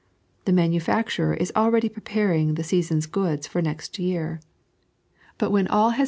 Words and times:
The 0.45 0.51
manufacturer 0.51 1.35
is 1.35 1.51
already 1.55 1.87
preparing 1.87 2.55
the 2.55 2.63
season's 2.63 3.05
goods 3.05 3.45
for 3.45 3.61
next 3.61 3.99
year. 3.99 4.39
But 5.37 5.51
when 5.51 5.67
all 5.67 5.91
has 5.91 5.97
been 5.97 5.97
3. 5.97 5.99